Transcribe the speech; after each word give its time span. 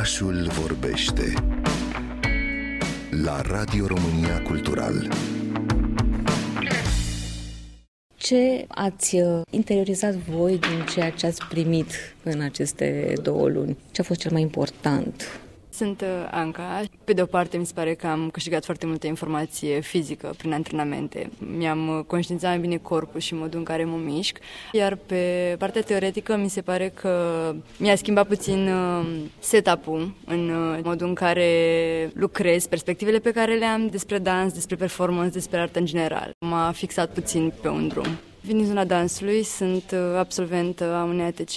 Orașul 0.00 0.46
vorbește 0.60 1.32
la 3.22 3.40
Radio 3.40 3.86
România 3.86 4.42
Cultural. 4.42 5.08
Ce 8.16 8.64
ați 8.68 9.16
uh, 9.16 9.40
interiorizat 9.50 10.14
voi 10.14 10.58
din 10.58 10.84
ceea 10.92 11.10
ce 11.10 11.26
ați 11.26 11.44
primit 11.48 11.90
în 12.22 12.40
aceste 12.40 13.12
două 13.22 13.48
luni? 13.48 13.76
Ce 13.92 14.00
a 14.00 14.04
fost 14.04 14.20
cel 14.20 14.32
mai 14.32 14.40
important? 14.40 15.40
Sunt 15.80 16.00
uh, 16.00 16.08
Anca. 16.30 16.82
Pe 17.04 17.12
de 17.12 17.22
o 17.22 17.26
parte, 17.26 17.56
mi 17.56 17.66
se 17.66 17.72
pare 17.74 17.94
că 17.94 18.06
am 18.06 18.30
câștigat 18.30 18.64
foarte 18.64 18.86
multă 18.86 19.06
informație 19.06 19.80
fizică 19.80 20.34
prin 20.36 20.52
antrenamente. 20.52 21.30
Mi-am 21.56 21.88
uh, 21.88 22.04
conștientizat 22.06 22.52
mai 22.52 22.60
bine 22.60 22.76
corpul 22.76 23.20
și 23.20 23.34
modul 23.34 23.58
în 23.58 23.64
care 23.64 23.84
mă 23.84 23.96
mișc. 23.96 24.38
Iar 24.72 24.98
pe 25.06 25.54
partea 25.58 25.82
teoretică, 25.82 26.36
mi 26.36 26.48
se 26.48 26.60
pare 26.60 26.88
că 26.88 27.54
mi-a 27.78 27.96
schimbat 27.96 28.26
puțin 28.26 28.68
uh, 28.68 29.06
setup-ul 29.38 30.14
în 30.26 30.50
modul 30.84 31.06
în 31.06 31.14
care 31.14 31.48
lucrez, 32.14 32.66
perspectivele 32.66 33.18
pe 33.18 33.32
care 33.32 33.54
le 33.54 33.64
am 33.64 33.86
despre 33.86 34.18
dans, 34.18 34.52
despre 34.52 34.76
performance, 34.76 35.30
despre 35.30 35.58
artă 35.58 35.78
în 35.78 35.86
general. 35.86 36.30
M-a 36.46 36.72
fixat 36.72 37.12
puțin 37.12 37.52
pe 37.62 37.68
un 37.68 37.88
drum. 37.88 38.29
Vin 38.40 38.56
din 38.56 38.66
zona 38.66 38.84
dansului, 38.84 39.42
sunt 39.42 39.90
uh, 39.92 39.98
absolvent 40.16 40.80
a 40.80 41.06
unei 41.08 41.24
ATC 41.24 41.52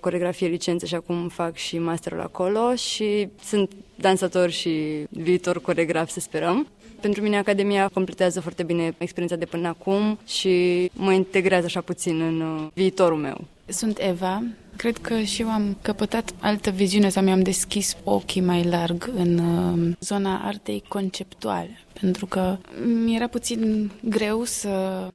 coregrafie 0.00 0.46
licență 0.46 0.86
și 0.86 0.94
acum 0.94 1.28
fac 1.28 1.56
și 1.56 1.78
masterul 1.78 2.20
acolo 2.20 2.74
și 2.74 3.28
sunt 3.44 3.70
dansator 3.94 4.50
și 4.50 5.06
viitor 5.08 5.60
coregraf, 5.60 6.10
să 6.10 6.20
sperăm. 6.20 6.66
Pentru 7.00 7.22
mine 7.22 7.38
Academia 7.38 7.88
completează 7.92 8.40
foarte 8.40 8.62
bine 8.62 8.94
experiența 8.98 9.36
de 9.36 9.44
până 9.44 9.68
acum 9.68 10.18
și 10.26 10.90
mă 10.92 11.12
integrează 11.12 11.64
așa 11.66 11.80
puțin 11.80 12.20
în 12.20 12.40
uh, 12.40 12.66
viitorul 12.74 13.18
meu. 13.18 13.44
Sunt 13.66 13.98
Eva. 14.00 14.42
Cred 14.76 14.96
că 14.96 15.20
și 15.20 15.42
eu 15.42 15.48
am 15.48 15.76
căpătat 15.82 16.34
altă 16.40 16.70
viziune 16.70 17.08
sau 17.08 17.22
mi-am 17.22 17.42
deschis 17.42 17.96
ochii 18.04 18.40
mai 18.40 18.64
larg 18.64 19.10
în 19.16 19.38
uh, 19.38 19.94
zona 20.00 20.40
artei 20.44 20.82
conceptuale, 20.88 21.78
pentru 22.00 22.26
că 22.26 22.56
mi 23.04 23.14
era 23.14 23.26
puțin 23.26 23.90
greu 24.00 24.44
să 24.44 24.68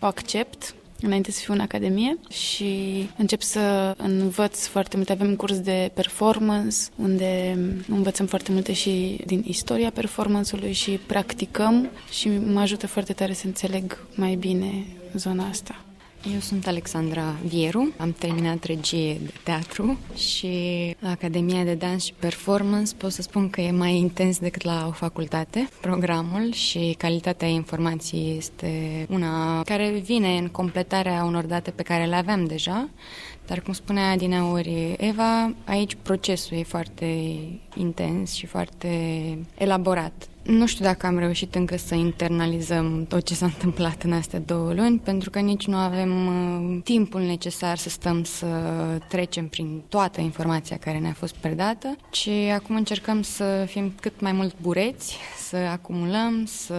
o 0.00 0.06
accept 0.06 0.74
înainte 1.00 1.30
să 1.30 1.40
fiu 1.40 1.52
în 1.52 1.60
academie 1.60 2.18
și 2.30 3.08
încep 3.16 3.40
să 3.40 3.94
învăț 3.96 4.66
foarte 4.66 4.96
multe. 4.96 5.12
Avem 5.12 5.26
un 5.26 5.36
curs 5.36 5.60
de 5.60 5.90
performance 5.94 6.76
unde 6.96 7.58
învățăm 7.88 8.26
foarte 8.26 8.52
multe 8.52 8.72
și 8.72 9.20
din 9.26 9.44
istoria 9.46 9.90
performanceului 9.90 10.72
și 10.72 10.90
practicăm 10.90 11.90
și 12.10 12.28
mă 12.28 12.60
ajută 12.60 12.86
foarte 12.86 13.12
tare 13.12 13.32
să 13.32 13.46
înțeleg 13.46 14.06
mai 14.14 14.34
bine 14.34 14.86
zona 15.14 15.48
asta. 15.48 15.82
Eu 16.24 16.40
sunt 16.40 16.66
Alexandra 16.66 17.34
Vieru, 17.44 17.92
am 17.96 18.12
terminat 18.12 18.64
regie 18.64 19.16
de 19.22 19.32
teatru 19.42 19.98
și 20.14 20.48
la 20.98 21.10
Academia 21.10 21.64
de 21.64 21.74
Dans 21.74 22.04
și 22.04 22.12
Performance 22.18 22.94
pot 22.94 23.12
să 23.12 23.22
spun 23.22 23.50
că 23.50 23.60
e 23.60 23.70
mai 23.70 23.96
intens 23.96 24.38
decât 24.38 24.62
la 24.64 24.86
o 24.88 24.90
facultate. 24.90 25.68
Programul 25.80 26.52
și 26.52 26.94
calitatea 26.98 27.48
informației 27.48 28.36
este 28.36 29.06
una 29.10 29.62
care 29.62 29.90
vine 29.90 30.36
în 30.36 30.48
completarea 30.48 31.24
unor 31.24 31.44
date 31.44 31.70
pe 31.70 31.82
care 31.82 32.04
le 32.04 32.16
aveam 32.16 32.44
deja, 32.44 32.88
dar 33.46 33.60
cum 33.60 33.72
spunea 33.72 34.10
Adineauri 34.10 34.94
Eva, 34.98 35.54
aici 35.64 35.96
procesul 36.02 36.56
e 36.56 36.62
foarte 36.62 37.38
intens 37.74 38.32
și 38.32 38.46
foarte 38.46 38.88
elaborat. 39.58 40.28
Nu 40.48 40.66
știu 40.66 40.84
dacă 40.84 41.06
am 41.06 41.18
reușit 41.18 41.54
încă 41.54 41.76
să 41.76 41.94
internalizăm 41.94 43.04
tot 43.08 43.22
ce 43.22 43.34
s-a 43.34 43.46
întâmplat 43.54 44.02
în 44.02 44.12
astea 44.12 44.38
două 44.38 44.72
luni, 44.72 44.98
pentru 44.98 45.30
că 45.30 45.38
nici 45.38 45.66
nu 45.66 45.76
avem 45.76 46.26
uh, 46.26 46.80
timpul 46.84 47.20
necesar 47.20 47.76
să 47.76 47.88
stăm 47.88 48.24
să 48.24 48.46
trecem 49.08 49.48
prin 49.48 49.82
toată 49.88 50.20
informația 50.20 50.76
care 50.76 50.98
ne-a 50.98 51.12
fost 51.12 51.34
predată, 51.34 51.96
ci 52.10 52.28
acum 52.28 52.76
încercăm 52.76 53.22
să 53.22 53.64
fim 53.66 53.92
cât 54.00 54.20
mai 54.20 54.32
mult 54.32 54.54
bureți, 54.60 55.16
să 55.48 55.56
acumulăm, 55.56 56.44
să 56.44 56.74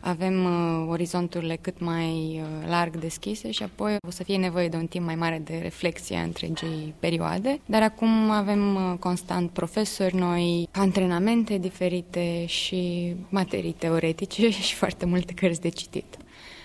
avem 0.00 0.44
uh, 0.44 0.86
orizonturile 0.88 1.58
cât 1.60 1.80
mai 1.80 2.40
uh, 2.42 2.68
larg 2.68 2.96
deschise 2.96 3.50
și 3.50 3.62
apoi 3.62 3.96
o 4.08 4.10
să 4.10 4.22
fie 4.22 4.36
nevoie 4.36 4.68
de 4.68 4.76
un 4.76 4.86
timp 4.86 5.04
mai 5.04 5.14
mare 5.14 5.42
de 5.44 5.58
reflexie 5.62 6.16
a 6.16 6.22
întregii 6.22 6.94
perioade. 6.98 7.60
Dar 7.66 7.82
acum 7.82 8.30
avem 8.30 8.74
uh, 8.74 8.98
constant 8.98 9.50
profesori 9.50 10.16
noi, 10.16 10.68
antrenamente 10.72 11.58
diferite 11.58 12.46
și 12.46 13.01
materii 13.28 13.74
teoretice 13.78 14.50
și 14.66 14.74
foarte 14.74 15.06
multe 15.06 15.32
cărți 15.32 15.60
de 15.60 15.68
citit. 15.68 16.16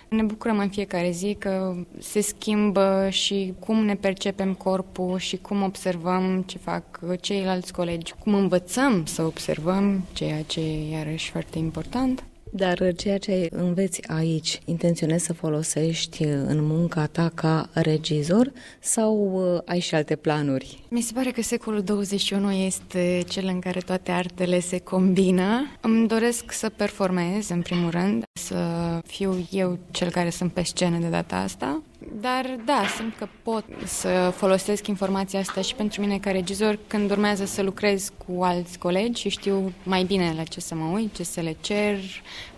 Ne 0.10 0.24
bucurăm 0.24 0.58
în 0.60 0.70
fiecare 0.70 1.12
zi 1.12 1.36
că 1.40 1.76
se 2.00 2.22
schimbă 2.22 3.08
și 3.10 3.54
cum 3.60 3.86
ne 3.86 3.96
percepem 3.96 4.54
corpul 4.54 5.18
și 5.18 5.38
cum 5.38 5.64
observăm 5.64 6.44
ce 6.46 6.58
fac 6.58 7.00
ceilalți 7.22 7.74
colegi, 7.74 8.14
cum 8.20 8.34
învățăm 8.34 9.06
să 9.06 9.24
observăm, 9.24 10.06
ceea 10.14 10.42
ce 10.42 10.60
e 10.60 10.92
iarăși 10.92 11.32
foarte 11.32 11.58
important. 11.58 12.24
Dar 12.52 12.94
ceea 12.96 13.18
ce 13.18 13.48
înveți 13.52 14.08
aici, 14.08 14.60
intenționezi 14.66 15.26
să 15.26 15.34
folosești 15.34 16.24
în 16.24 16.66
munca 16.66 17.06
ta 17.06 17.32
ca 17.34 17.70
regizor 17.74 18.52
sau 18.80 19.32
uh, 19.34 19.62
ai 19.66 19.80
și 19.80 19.96
alte 19.96 20.16
planuri? 20.16 20.84
Mi 20.90 21.02
se 21.02 21.14
pare 21.14 21.32
că 21.32 21.42
secolul 21.42 21.82
21 21.82 22.52
este 22.52 23.24
cel 23.28 23.46
în 23.46 23.60
care 23.60 23.80
toate 23.80 24.12
artele 24.12 24.60
se 24.60 24.80
combină. 24.80 25.72
Îmi 25.82 26.08
doresc 26.08 26.52
să 26.52 26.70
performez, 26.70 27.50
în 27.50 27.62
primul 27.62 27.90
rând, 27.90 28.24
să 28.40 29.00
fiu 29.06 29.48
eu 29.52 29.78
cel 29.92 30.10
care 30.10 30.30
sunt 30.30 30.54
pe 30.54 30.64
scenă 30.64 30.98
de 30.98 31.08
data 31.08 31.36
asta. 31.36 31.82
Dar 32.12 32.60
da, 32.66 32.84
simt 32.98 33.16
că 33.18 33.28
pot 33.44 33.66
să 33.86 34.34
folosesc 34.36 34.88
informația 34.88 35.40
asta 35.40 35.62
și 35.62 35.76
pentru 35.76 36.02
mine 36.02 36.18
ca 36.18 36.32
regizor 36.32 36.80
când 36.88 37.12
urmează 37.12 37.46
să 37.46 37.62
lucrez 37.62 38.12
cu 38.26 38.44
alți 38.44 38.78
colegi 38.78 39.22
și 39.22 39.30
știu 39.30 39.74
mai 39.84 40.04
bine 40.04 40.34
la 40.36 40.44
ce 40.44 40.60
să 40.60 40.76
mă 40.76 40.92
uit, 40.94 41.16
ce 41.16 41.24
să 41.24 41.42
le 41.42 41.56
cer, 41.62 41.98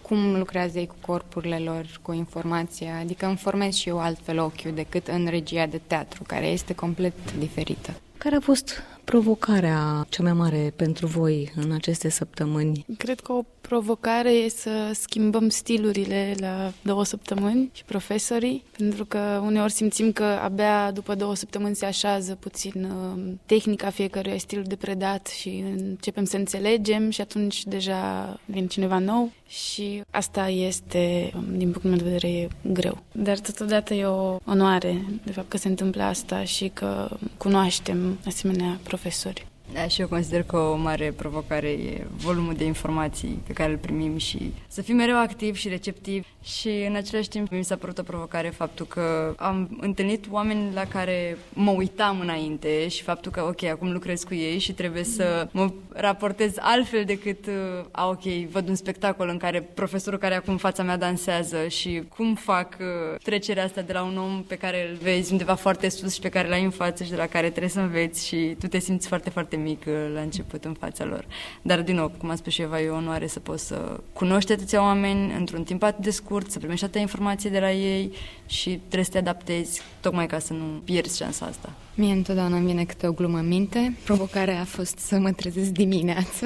cum 0.02 0.38
lucrează 0.38 0.80
ei 0.80 0.88
cu 0.88 0.96
corpurile 1.06 1.58
lor, 1.58 2.00
cu 2.02 2.12
informația, 2.12 2.98
adică 3.00 3.26
îmi 3.26 3.38
formez 3.38 3.74
și 3.74 3.90
eu 3.90 4.00
altfel 4.00 4.40
ochiul 4.40 4.72
decât 4.74 5.08
în 5.08 5.28
regia 5.30 5.66
de 5.66 5.82
teatru, 5.88 6.24
care 6.28 6.48
este 6.48 6.76
complet 6.76 7.14
diferită. 7.38 7.94
Care 8.18 8.36
a 8.36 8.40
fost 8.40 8.84
provocarea 9.04 10.06
cea 10.10 10.24
mai 10.24 10.34
mare 10.34 10.74
pentru 10.76 11.08
voi 11.08 11.52
în 11.56 11.72
aceste 11.72 12.10
săptămâni? 12.10 12.86
Cred 12.98 13.20
că 13.20 13.32
o 13.32 13.42
provocare 13.62 14.30
e 14.30 14.50
să 14.50 14.92
schimbăm 14.94 15.50
stilurile 15.50 16.36
la 16.38 16.72
două 16.82 17.04
săptămâni 17.06 17.70
și 17.74 17.84
profesorii, 17.84 18.64
pentru 18.78 19.06
că 19.06 19.42
uneori 19.44 19.72
simțim 19.72 20.12
că 20.12 20.24
abia 20.24 20.92
după 20.92 21.16
două 21.16 21.36
săptămâni 21.36 21.76
se 21.76 21.86
așează 21.86 22.36
puțin 22.36 22.84
uh, 22.84 23.22
tehnica 23.46 23.90
fiecăruia, 23.90 24.38
stilul 24.38 24.64
de 24.64 24.76
predat 24.76 25.28
și 25.28 25.64
începem 25.78 26.24
să 26.24 26.38
înțelegem 26.38 27.10
și 27.10 27.22
atunci 27.22 27.64
deja 27.64 28.40
vine 28.46 28.68
cineva 28.68 28.98
nou 28.98 29.32
și 29.48 30.02
asta 30.12 30.48
este, 30.48 31.32
um, 31.36 31.58
din 31.58 31.72
punctul 31.72 31.90
meu 31.90 32.00
de 32.00 32.04
vedere, 32.04 32.48
greu. 32.72 32.98
Dar 33.12 33.40
totodată 33.40 33.94
e 33.94 34.06
o 34.06 34.38
onoare 34.46 35.06
de 35.24 35.32
fapt 35.32 35.50
că 35.50 35.58
se 35.58 35.68
întâmplă 35.68 36.04
asta 36.04 36.44
și 36.44 36.68
că 36.74 37.18
cunoaștem 37.38 38.18
asemenea 38.26 38.80
profesori. 38.84 39.48
Da, 39.74 39.88
și 39.88 40.02
eu 40.02 40.08
consider 40.08 40.44
că 40.44 40.58
o 40.58 40.76
mare 40.76 41.12
provocare 41.12 41.68
e 41.68 42.06
volumul 42.16 42.54
de 42.54 42.64
informații 42.64 43.42
pe 43.48 43.54
care 43.54 43.72
îl 43.72 43.78
primim 43.78 44.18
și 44.18 44.54
să 44.68 44.82
fim 44.82 44.96
mereu 44.96 45.18
activi 45.18 45.60
și 45.60 45.68
receptivi. 45.68 46.28
Și 46.44 46.86
în 46.88 46.96
același 46.96 47.30
timp 47.30 47.52
mi 47.52 47.64
s-a 47.64 47.76
părut 47.76 47.98
o 47.98 48.04
provocare 48.04 48.50
faptul 48.50 48.86
că 48.86 49.34
am 49.38 49.78
întâlnit 49.82 50.26
oameni 50.30 50.74
la 50.74 50.86
care 50.86 51.38
mă 51.54 51.72
uitam 51.72 52.20
înainte 52.20 52.88
și 52.88 53.04
faptul 53.04 53.32
că, 53.32 53.44
ok, 53.44 53.64
acum 53.64 53.92
lucrez 53.92 54.24
cu 54.24 54.34
ei 54.34 54.60
și 54.60 54.74
trebuie 54.74 55.04
să 55.04 55.48
mă 55.52 55.72
raportez 55.90 56.54
altfel 56.60 57.04
decât, 57.06 57.46
a, 57.92 58.08
ok, 58.08 58.24
văd 58.52 58.68
un 58.68 58.76
spectacol 58.76 59.28
în 59.30 59.38
care 59.38 59.62
profesorul 59.62 60.20
care 60.20 60.36
acum 60.36 60.54
în 60.54 60.60
fața 60.60 60.84
mea 60.84 60.98
dansează 60.98 61.68
și 61.68 62.04
cum 62.16 62.36
fac 62.36 62.78
uh, 62.80 63.20
trecerea 63.24 63.64
asta 63.64 63.82
de 63.82 63.94
la 63.94 64.04
un 64.04 64.18
om 64.18 64.44
pe 64.48 64.56
care 64.56 64.90
îl 64.90 64.98
vezi 65.02 65.32
undeva 65.32 65.56
foarte 65.56 65.90
sus 65.90 66.14
și 66.14 66.20
pe 66.20 66.30
care 66.30 66.48
l-ai 66.48 66.64
în 66.64 66.70
față 66.70 67.04
și 67.04 67.10
de 67.10 67.16
la 67.16 67.28
care 67.28 67.50
trebuie 67.50 67.70
să 67.70 67.80
înveți 67.80 68.28
și 68.28 68.56
tu 68.60 68.68
te 68.68 68.80
simți 68.80 69.08
foarte, 69.08 69.30
foarte 69.30 69.56
mic 69.62 69.84
uh, 69.88 69.94
la 70.14 70.22
început 70.22 70.66
în 70.66 70.74
fața 70.74 71.06
lor. 71.06 71.26
Dar, 71.62 71.82
din 71.82 71.96
nou, 71.96 72.12
cum 72.18 72.30
a 72.30 72.36
spus 72.36 72.54
și 72.54 72.62
Eva, 72.62 72.82
e 72.82 72.90
o 72.90 72.96
onoare 72.96 73.28
să 73.28 73.40
poți 73.40 73.68
să 73.68 74.00
cunoști 74.14 74.52
atâția 74.52 74.82
oameni 74.82 75.34
într-un 75.34 75.64
timp 75.64 75.84
atât 75.84 76.04
de 76.04 76.10
scurt, 76.10 76.52
să 76.52 76.58
primești 76.58 76.84
atâtea 76.84 77.02
informații 77.02 77.50
de 77.50 77.60
la 77.60 77.72
ei 77.72 78.14
și 78.46 78.70
trebuie 78.70 79.04
să 79.04 79.12
te 79.12 79.18
adaptezi 79.18 79.82
tocmai 80.00 80.28
ca 80.28 80.40
să 80.40 80.54
nu 80.54 80.82
pierzi 80.84 81.18
șansa 81.18 81.46
asta. 81.46 81.74
Mie 81.96 82.14
întotdeauna 82.14 82.58
îmi 82.58 82.66
vine 82.66 82.84
câte 82.84 83.08
o 83.08 83.12
glumă 83.12 83.38
în 83.38 83.48
minte. 83.48 83.98
Provocarea 84.04 84.60
a 84.60 84.66
fost 84.66 84.98
să 84.98 85.20
mă 85.20 85.32
trezesc 85.32 85.70
dimineață 85.70 86.46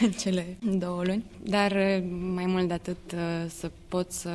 în 0.00 0.10
cele 0.22 0.56
două 0.60 1.02
luni, 1.04 1.24
dar 1.42 1.72
mai 2.34 2.46
mult 2.46 2.68
de 2.68 2.74
atât 2.74 3.14
să 3.48 3.70
pot 3.88 4.12
să 4.12 4.30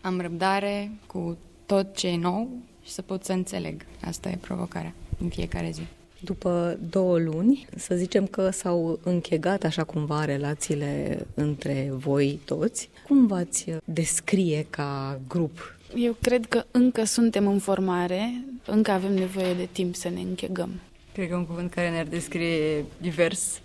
am 0.00 0.20
răbdare 0.20 0.90
cu 1.06 1.36
tot 1.66 1.96
ce 1.96 2.08
e 2.08 2.16
nou 2.16 2.48
și 2.84 2.90
să 2.90 3.02
pot 3.02 3.24
să 3.24 3.32
înțeleg. 3.32 3.84
Asta 4.04 4.28
e 4.28 4.36
provocarea 4.40 4.94
în 5.20 5.28
fiecare 5.28 5.70
zi. 5.70 5.82
După 6.24 6.78
două 6.90 7.18
luni, 7.18 7.66
să 7.76 7.94
zicem 7.94 8.26
că 8.26 8.50
s-au 8.50 8.98
închegat 9.04 9.64
așa 9.64 9.84
cumva 9.84 10.24
relațiile 10.24 11.26
între 11.34 11.88
voi 11.92 12.40
toți. 12.44 12.90
Cum 13.08 13.26
v-ați 13.26 13.66
descrie 13.84 14.66
ca 14.70 15.20
grup? 15.28 15.76
Eu 15.96 16.16
cred 16.20 16.46
că 16.46 16.64
încă 16.70 17.04
suntem 17.04 17.46
în 17.46 17.58
formare, 17.58 18.44
încă 18.66 18.90
avem 18.90 19.12
nevoie 19.14 19.54
de 19.54 19.68
timp 19.72 19.94
să 19.94 20.08
ne 20.08 20.20
închegăm. 20.20 20.70
Cred 21.12 21.28
că 21.28 21.36
un 21.36 21.46
cuvânt 21.46 21.70
care 21.70 21.90
ne-ar 21.90 22.06
descrie 22.06 22.84
divers, 23.00 23.60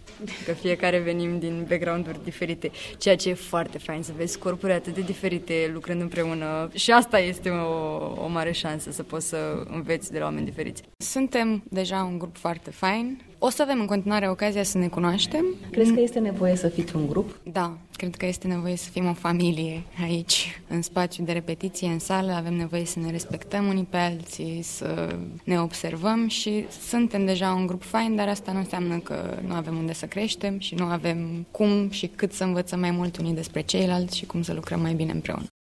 că 0.45 0.51
fiecare 0.51 0.99
venim 0.99 1.39
din 1.39 1.65
background-uri 1.69 2.23
diferite, 2.23 2.71
ceea 2.97 3.15
ce 3.15 3.29
e 3.29 3.33
foarte 3.33 3.77
fain 3.77 4.03
să 4.03 4.11
vezi 4.15 4.37
corpuri 4.37 4.71
atât 4.71 4.93
de 4.93 5.01
diferite 5.01 5.69
lucrând 5.73 6.01
împreună 6.01 6.69
și 6.73 6.91
asta 6.91 7.19
este 7.19 7.49
o, 7.49 8.23
o 8.23 8.27
mare 8.27 8.51
șansă 8.51 8.91
să 8.91 9.03
poți 9.03 9.27
să 9.27 9.63
înveți 9.69 10.11
de 10.11 10.19
la 10.19 10.25
oameni 10.25 10.45
diferiți. 10.45 10.83
Suntem 10.97 11.63
deja 11.69 12.03
un 12.03 12.17
grup 12.19 12.37
foarte 12.37 12.71
fain, 12.71 13.21
o 13.39 13.49
să 13.49 13.61
avem 13.61 13.79
în 13.79 13.85
continuare 13.85 14.29
ocazia 14.29 14.63
să 14.63 14.77
ne 14.77 14.87
cunoaștem. 14.87 15.45
Crezi 15.71 15.93
că 15.93 15.99
este 15.99 16.19
nevoie 16.19 16.55
să 16.55 16.67
fiți 16.67 16.95
un 16.95 17.07
grup? 17.07 17.39
Da, 17.51 17.77
cred 17.95 18.15
că 18.15 18.25
este 18.25 18.47
nevoie 18.47 18.75
să 18.75 18.89
fim 18.89 19.07
o 19.07 19.13
familie 19.13 19.83
aici, 20.03 20.61
în 20.67 20.81
spațiu 20.81 21.23
de 21.23 21.31
repetiție, 21.31 21.87
în 21.87 21.99
sală. 21.99 22.31
Avem 22.31 22.53
nevoie 22.53 22.85
să 22.85 22.99
ne 22.99 23.11
respectăm 23.11 23.67
unii 23.67 23.87
pe 23.89 23.97
alții, 23.97 24.61
să 24.61 25.17
ne 25.43 25.59
observăm 25.59 26.27
și 26.27 26.65
suntem 26.87 27.25
deja 27.25 27.53
un 27.53 27.67
grup 27.67 27.83
fain, 27.83 28.15
dar 28.15 28.27
asta 28.27 28.51
nu 28.51 28.57
înseamnă 28.57 28.97
că 28.97 29.37
nu 29.47 29.53
avem 29.53 29.77
unde 29.77 29.93
să 29.93 30.05
creștem 30.05 30.59
și 30.59 30.75
nu 30.75 30.85
avem 30.85 31.45
cum 31.51 31.89
și 31.89 32.07
cât 32.07 32.33
să 32.33 32.43
învățăm 32.43 32.79
mai 32.79 32.91
mult 32.91 33.17
unii 33.17 33.33
despre 33.33 33.61
ceilalți 33.61 34.17
și 34.17 34.25
cum 34.25 34.41
să 34.41 34.53
lucrăm 34.53 34.81
mai 34.81 34.93
bine 34.93 35.11
împreună. 35.11 35.45